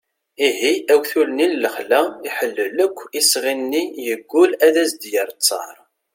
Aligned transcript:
ihi 0.47 0.71
awtul-nni 0.93 1.47
n 1.49 1.59
lexla 1.63 2.01
iḥellel 2.27 2.77
akk 2.85 2.97
isɣi-nni 3.19 3.83
yeggul 4.05 4.51
ad 4.65 4.75
as-d-yerr 4.83 5.29
ttar 5.33 5.75